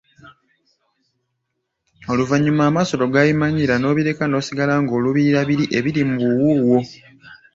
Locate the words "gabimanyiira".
3.13-3.75